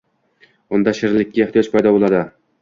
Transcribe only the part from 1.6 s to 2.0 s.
paydo